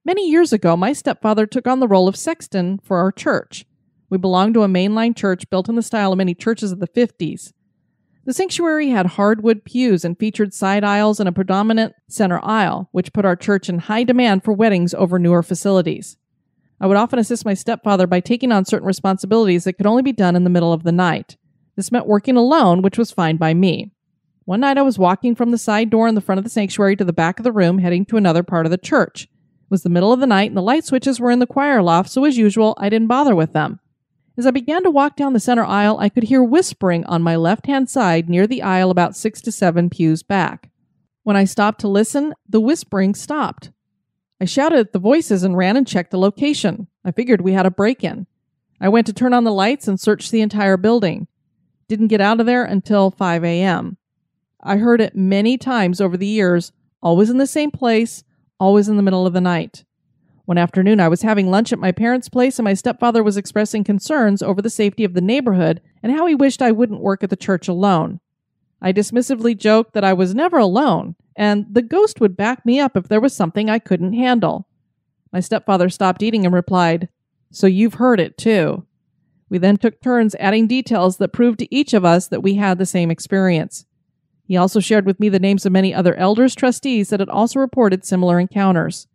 [0.07, 3.65] Many years ago, my stepfather took on the role of sexton for our church.
[4.09, 6.87] We belonged to a mainline church built in the style of many churches of the
[6.87, 7.51] 50s.
[8.23, 13.11] The sanctuary had hardwood pews and featured side aisles and a predominant center aisle, which
[13.11, 16.15] put our church in high demand for weddings over newer facilities.
[16.79, 20.13] I would often assist my stepfather by taking on certain responsibilities that could only be
[20.13, 21.35] done in the middle of the night.
[21.75, 23.91] This meant working alone, which was fine by me.
[24.45, 26.95] One night I was walking from the side door in the front of the sanctuary
[26.95, 29.27] to the back of the room, heading to another part of the church
[29.69, 32.09] was the middle of the night and the light switches were in the choir loft,
[32.09, 33.79] so as usual, I didn't bother with them.
[34.37, 37.35] As I began to walk down the center aisle, I could hear whispering on my
[37.35, 40.69] left hand side near the aisle about six to seven pews back.
[41.23, 43.71] When I stopped to listen, the whispering stopped.
[44.39, 46.87] I shouted at the voices and ran and checked the location.
[47.03, 48.27] I figured we had a break in.
[48.79, 51.27] I went to turn on the lights and searched the entire building.
[51.87, 53.97] Didn't get out of there until 5 a.m.
[54.61, 58.23] I heard it many times over the years, always in the same place,
[58.59, 59.83] always in the middle of the night.
[60.45, 63.83] One afternoon, I was having lunch at my parents' place, and my stepfather was expressing
[63.83, 67.29] concerns over the safety of the neighborhood and how he wished I wouldn't work at
[67.29, 68.21] the church alone.
[68.81, 72.95] I dismissively joked that I was never alone, and the ghost would back me up
[72.95, 74.67] if there was something I couldn't handle.
[75.33, 77.09] My stepfather stopped eating and replied,
[77.51, 78.85] So you've heard it too.
[79.49, 82.77] We then took turns adding details that proved to each of us that we had
[82.77, 83.85] the same experience.
[84.47, 87.59] He also shared with me the names of many other elders trustees that had also
[87.59, 89.07] reported similar encounters.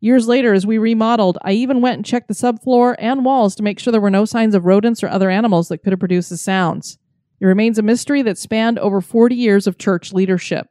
[0.00, 3.64] Years later, as we remodeled, I even went and checked the subfloor and walls to
[3.64, 6.30] make sure there were no signs of rodents or other animals that could have produced
[6.30, 6.98] the sounds.
[7.40, 10.68] It remains a mystery that spanned over 40 years of church leadership.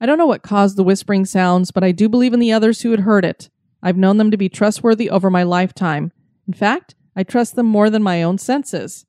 [0.00, 2.80] I don't know what caused the whispering sounds, but I do believe in the others
[2.80, 3.50] who had heard it.
[3.82, 6.12] I've known them to be trustworthy over my lifetime.
[6.46, 9.04] In fact, I trust them more than my own senses.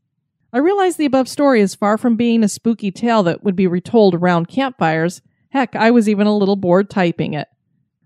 [0.51, 3.67] I realize the above story is far from being a spooky tale that would be
[3.67, 5.21] retold around campfires.
[5.49, 7.47] Heck, I was even a little bored typing it.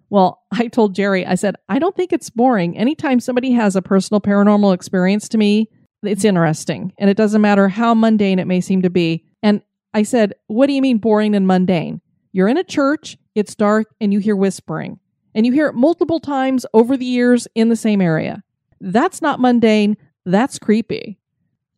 [0.10, 2.78] Well, I told Jerry, I said, I don't think it's boring.
[2.78, 5.70] Anytime somebody has a personal paranormal experience to me,
[6.04, 6.92] it's interesting.
[6.98, 9.24] And it doesn't matter how mundane it may seem to be.
[9.42, 9.62] And
[9.94, 12.02] I said, What do you mean boring and mundane?
[12.34, 15.00] You're in a church, it's dark, and you hear whispering.
[15.34, 18.44] And you hear it multiple times over the years in the same area.
[18.82, 21.20] That's not mundane, that's creepy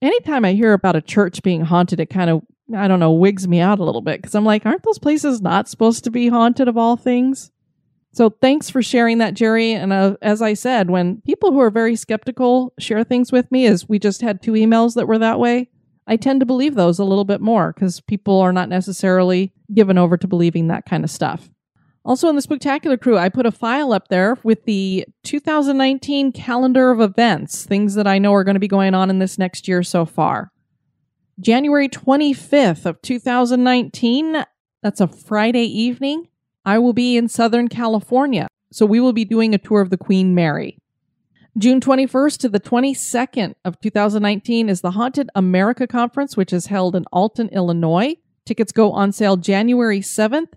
[0.01, 2.41] anytime I hear about a church being haunted, it kind of,
[2.75, 5.41] I don't know, wigs me out a little bit because I'm like, aren't those places
[5.41, 7.51] not supposed to be haunted of all things?
[8.13, 9.73] So thanks for sharing that, Jerry.
[9.73, 13.65] And uh, as I said, when people who are very skeptical share things with me,
[13.65, 15.69] as we just had two emails that were that way,
[16.07, 19.97] I tend to believe those a little bit more because people are not necessarily given
[19.97, 21.49] over to believing that kind of stuff.
[22.05, 26.91] Also, in the Spooktacular crew, I put a file up there with the 2019 calendar
[26.91, 29.67] of events, things that I know are going to be going on in this next
[29.67, 30.51] year so far.
[31.39, 34.45] January 25th of 2019,
[34.83, 36.27] that's a Friday evening,
[36.63, 38.47] I will be in Southern California.
[38.71, 40.77] So we will be doing a tour of the Queen Mary.
[41.57, 46.95] June 21st to the 22nd of 2019 is the Haunted America Conference, which is held
[46.95, 48.15] in Alton, Illinois.
[48.45, 50.49] Tickets go on sale January 7th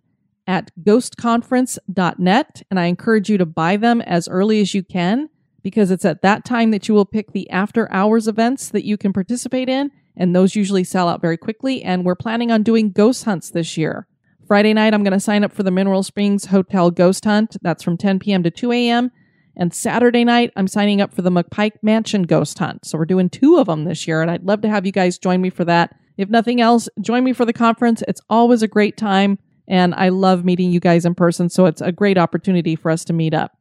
[0.48, 5.28] at ghostconference.net, and I encourage you to buy them as early as you can
[5.62, 8.96] because it's at that time that you will pick the after hours events that you
[8.96, 11.84] can participate in, and those usually sell out very quickly.
[11.84, 14.08] And we're planning on doing ghost hunts this year.
[14.46, 17.58] Friday night, I'm going to sign up for the Mineral Springs Hotel Ghost Hunt.
[17.60, 18.42] That's from 10 p.m.
[18.44, 19.10] to 2 a.m.
[19.54, 22.86] And Saturday night, I'm signing up for the McPike Mansion Ghost Hunt.
[22.86, 25.18] So we're doing two of them this year, and I'd love to have you guys
[25.18, 25.94] join me for that.
[26.16, 28.02] If nothing else, join me for the conference.
[28.08, 29.38] It's always a great time,
[29.68, 31.48] and I love meeting you guys in person.
[31.48, 33.52] So it's a great opportunity for us to meet up.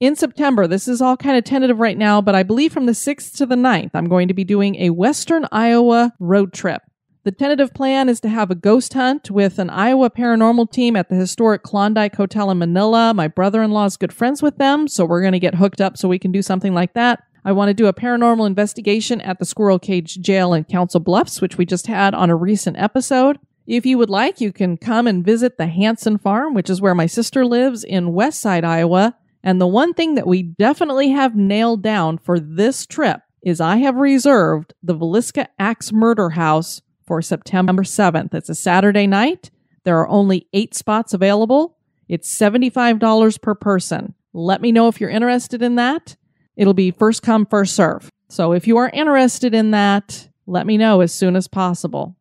[0.00, 2.92] In September, this is all kind of tentative right now, but I believe from the
[2.92, 6.82] 6th to the 9th, I'm going to be doing a Western Iowa road trip.
[7.24, 11.08] The tentative plan is to have a ghost hunt with an Iowa paranormal team at
[11.08, 13.14] the historic Klondike Hotel in Manilla.
[13.14, 15.80] My brother in law is good friends with them, so we're going to get hooked
[15.80, 17.22] up so we can do something like that.
[17.42, 21.40] I want to do a paranormal investigation at the Squirrel Cage Jail in Council Bluffs,
[21.40, 23.38] which we just had on a recent episode.
[23.66, 26.94] If you would like, you can come and visit the Hanson Farm, which is where
[26.94, 29.16] my sister lives in Westside, Iowa.
[29.42, 33.76] And the one thing that we definitely have nailed down for this trip is I
[33.76, 38.34] have reserved the Villisca Axe Murder House for September 7th.
[38.34, 39.50] It's a Saturday night.
[39.84, 41.78] There are only eight spots available.
[42.08, 44.14] It's $75 per person.
[44.34, 46.16] Let me know if you're interested in that.
[46.56, 48.10] It'll be first come, first serve.
[48.28, 52.16] So if you are interested in that, let me know as soon as possible.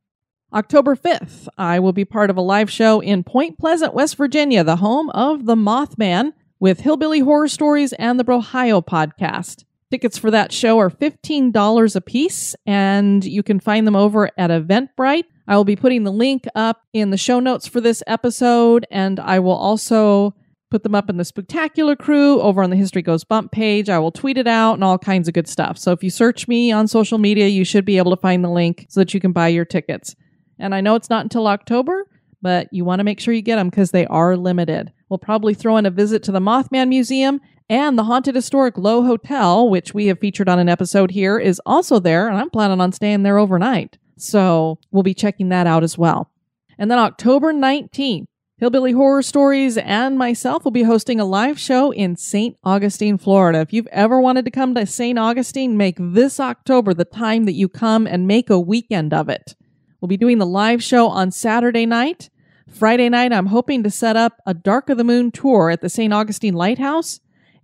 [0.54, 4.64] October 5th, I will be part of a live show in Point Pleasant, West Virginia,
[4.64, 9.64] the home of The Mothman, with Hillbilly Horror Stories and the Brohio podcast.
[9.90, 14.52] Tickets for that show are $15 a piece, and you can find them over at
[14.52, 15.24] Eventbrite.
[15.48, 19.20] I will be putting the link up in the show notes for this episode, and
[19.20, 20.36] I will also
[20.70, 23.90] put them up in the Spooktacular Crew over on the History Goes Bump page.
[23.90, 25.80] I will tweet it out and all kinds of good stuff.
[25.80, 28.50] So if you search me on social media, you should be able to find the
[28.50, 30.16] link so that you can buy your tickets.
[30.60, 32.08] And I know it's not until October,
[32.42, 34.92] but you want to make sure you get them because they are limited.
[35.10, 37.40] We'll probably throw in a visit to the Mothman Museum
[37.70, 41.62] and the Haunted Historic Lowe Hotel, which we have featured on an episode here, is
[41.66, 43.98] also there, and I'm planning on staying there overnight.
[44.18, 46.32] So we'll be checking that out as well.
[46.78, 48.26] And then October 19th,
[48.58, 52.56] Hillbilly Horror Stories and myself will be hosting a live show in St.
[52.64, 53.60] Augustine, Florida.
[53.60, 55.18] If you've ever wanted to come to St.
[55.18, 59.56] Augustine, make this October the time that you come and make a weekend of it.
[60.04, 62.30] We'll be doing the live show on Saturday night.
[62.70, 65.88] Friday night, I'm hoping to set up a Dark of the Moon tour at the
[65.88, 66.12] St.
[66.12, 67.22] Augustine Lighthouse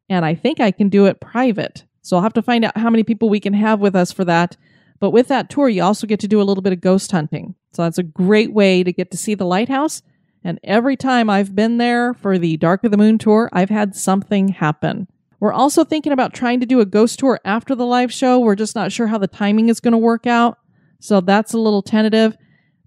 [0.07, 1.83] and I think I can do it private.
[2.01, 4.23] So I'll have to find out how many people we can have with us for
[4.23, 4.55] that.
[5.01, 7.55] But with that tour, you also get to do a little bit of ghost hunting.
[7.73, 10.01] So that's a great way to get to see the lighthouse.
[10.41, 13.97] And every time I've been there for the Dark of the Moon tour, I've had
[13.97, 15.09] something happen.
[15.41, 18.39] We're also thinking about trying to do a ghost tour after the live show.
[18.39, 20.57] We're just not sure how the timing is going to work out.
[20.99, 22.37] So that's a little tentative.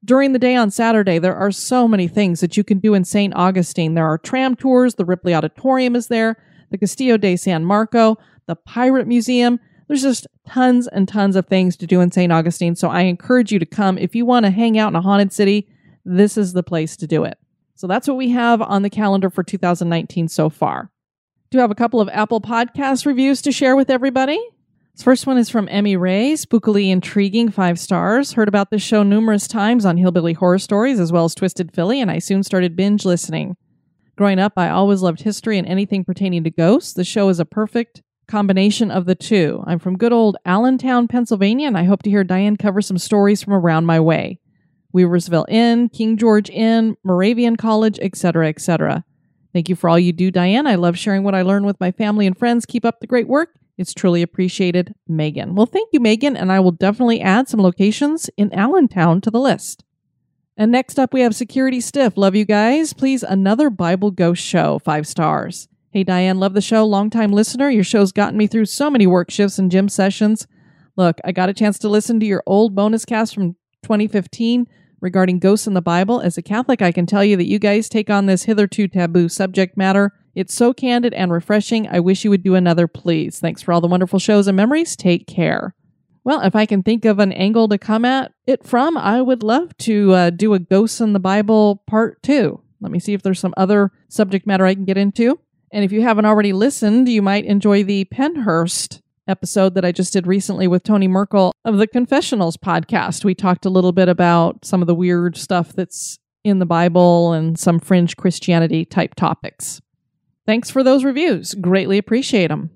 [0.05, 3.05] During the day on Saturday, there are so many things that you can do in
[3.05, 3.35] St.
[3.35, 3.95] Augustine.
[3.95, 6.37] There are tram tours, the Ripley Odditorium is there
[6.73, 9.61] the Castillo de San Marco, the Pirate Museum.
[9.87, 12.33] There's just tons and tons of things to do in St.
[12.33, 12.75] Augustine.
[12.75, 13.99] So I encourage you to come.
[13.99, 15.69] If you want to hang out in a haunted city,
[16.05, 17.39] this is the place to do it.
[17.77, 20.91] So that's what we have on the calendar for 2019 so far.
[21.51, 24.41] Do have a couple of Apple Podcast reviews to share with everybody.
[24.95, 28.33] This first one is from Emmy Ray, spookily intriguing, five stars.
[28.33, 31.99] Heard about this show numerous times on Hillbilly Horror Stories as well as Twisted Philly,
[31.99, 33.57] and I soon started binge listening.
[34.17, 36.93] Growing up, I always loved history and anything pertaining to ghosts.
[36.93, 39.65] The show is a perfect combination of the two.
[39.67, 43.43] I'm from good old Allentown, Pennsylvania, and I hope to hear Diane cover some stories
[43.43, 44.41] from around my way.
[44.95, 49.05] Weaversville Inn, King George Inn, Moravian College, etc., etc.
[49.55, 50.67] Thank you for all you do, Diane.
[50.67, 52.67] I love sharing what I learn with my family and friends.
[52.67, 53.57] Keep up the great work.
[53.79, 55.55] It's truly appreciated, Megan.
[55.55, 59.41] Well, thank you, Megan, and I will definitely add some locations in Allentown to the
[59.41, 59.85] list.
[60.57, 62.17] And next up, we have Security Stiff.
[62.17, 62.93] Love you guys.
[62.93, 65.69] Please, another Bible Ghost show, five stars.
[65.91, 66.85] Hey, Diane, love the show.
[66.85, 67.71] Longtime listener.
[67.71, 70.47] Your show's gotten me through so many work shifts and gym sessions.
[70.97, 74.67] Look, I got a chance to listen to your old bonus cast from 2015
[75.01, 76.21] regarding ghosts in the Bible.
[76.21, 79.29] As a Catholic, I can tell you that you guys take on this hitherto taboo
[79.29, 80.13] subject matter.
[80.35, 81.89] It's so candid and refreshing.
[81.89, 83.39] I wish you would do another, please.
[83.39, 84.97] Thanks for all the wonderful shows and memories.
[84.97, 85.75] Take care.
[86.25, 89.43] Well, if I can think of an angle to come at it from, I would
[89.43, 92.61] love to uh, do a Ghosts in the Bible part two.
[92.81, 95.39] Let me see if there's some other subject matter I can get into.
[95.73, 100.13] And if you haven't already listened, you might enjoy the Pennhurst episode that I just
[100.13, 103.25] did recently with Tony Merkel of the Confessionals podcast.
[103.25, 107.33] We talked a little bit about some of the weird stuff that's in the Bible
[107.33, 109.81] and some fringe Christianity type topics.
[110.47, 111.55] Thanks for those reviews.
[111.55, 112.71] Greatly appreciate them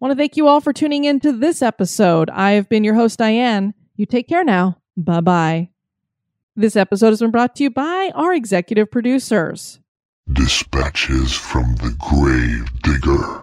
[0.00, 2.30] want to thank you all for tuning in to this episode.
[2.30, 3.74] I've been your host, Diane.
[3.96, 4.78] You take care now.
[4.96, 5.68] Bye bye.
[6.56, 9.80] This episode has been brought to you by our executive producers.
[10.32, 13.42] Dispatches from the Grave Digger.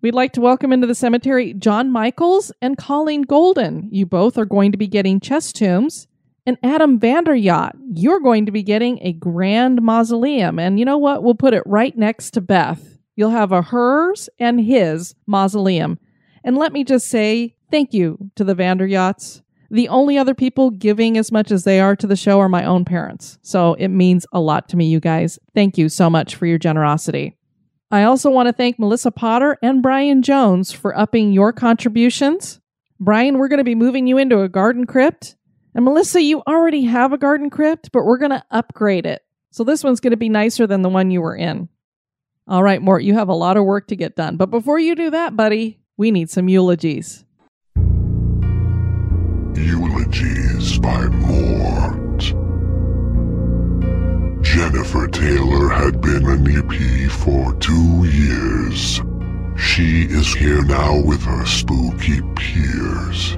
[0.00, 3.88] We'd like to welcome into the cemetery John Michaels and Colleen Golden.
[3.92, 6.08] You both are going to be getting chest tombs.
[6.44, 10.58] And Adam Vanderyacht, you're going to be getting a grand mausoleum.
[10.58, 11.22] And you know what?
[11.22, 12.98] We'll put it right next to Beth.
[13.14, 15.98] You'll have a hers and his mausoleum.
[16.42, 19.42] And let me just say thank you to the Vanderyachts.
[19.70, 22.64] The only other people giving as much as they are to the show are my
[22.64, 23.38] own parents.
[23.42, 25.38] So it means a lot to me, you guys.
[25.54, 27.36] Thank you so much for your generosity.
[27.90, 32.60] I also want to thank Melissa Potter and Brian Jones for upping your contributions.
[32.98, 35.36] Brian, we're going to be moving you into a garden crypt.
[35.74, 39.22] And Melissa, you already have a garden crypt, but we're going to upgrade it.
[39.50, 41.68] So this one's going to be nicer than the one you were in.
[42.46, 44.36] All right, Mort, you have a lot of work to get done.
[44.36, 47.24] But before you do that, buddy, we need some eulogies.
[49.54, 52.22] Eulogies by Mort.
[54.42, 59.00] Jennifer Taylor had been an EP for two years.
[59.56, 63.36] She is here now with her spooky peers.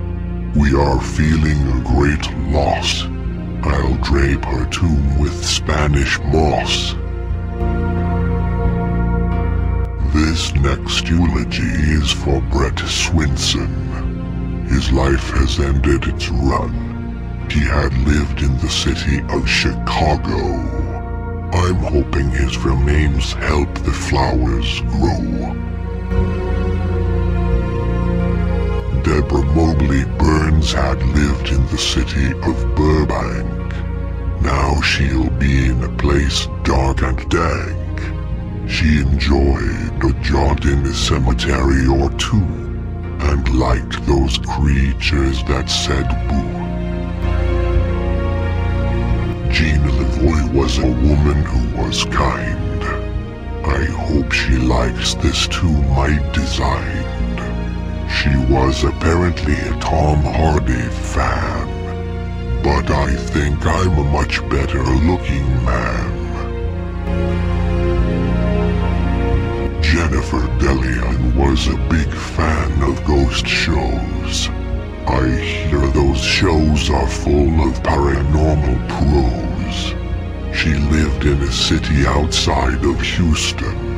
[0.57, 3.03] We are feeling a great loss.
[3.65, 6.95] I'll drape her tomb with Spanish moss.
[10.15, 14.69] This next eulogy is for Brett Swinson.
[14.69, 17.49] His life has ended its run.
[17.51, 20.39] He had lived in the city of Chicago.
[21.53, 25.64] I'm hoping his remains help the flowers grow.
[29.25, 33.73] Deborah Mobley Burns had lived in the city of Burbank.
[34.43, 38.01] Now she'll be in a place dark and dank.
[38.69, 42.45] She enjoyed a jaunt in a cemetery or two,
[43.31, 46.53] and liked those creatures that said boo.
[49.51, 52.85] Gina Lavoie was a woman who was kind.
[53.65, 57.44] I hope she likes this tomb I designed.
[58.09, 65.47] She was apparently a Tom Hardy fan, but I think I'm a much better looking
[65.65, 66.25] man.
[69.83, 74.49] Jennifer Delian was a big fan of ghost shows.
[75.07, 79.95] I hear those shows are full of paranormal pros.
[80.57, 83.94] She lived in a city outside of Houston.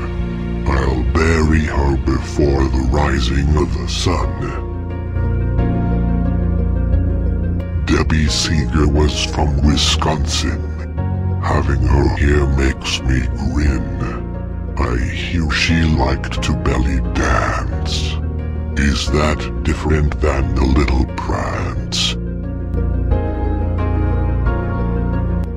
[0.66, 4.66] I'll bury her before the rising of the sun.
[7.86, 10.60] Debbie Seeger was from Wisconsin.
[11.40, 13.96] Having her here makes me grin.
[14.76, 18.16] I hear she liked to belly dance.
[18.78, 22.14] Is that different than the little prance?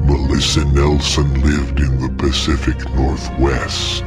[0.05, 4.05] Melissa Nelson lived in the Pacific Northwest.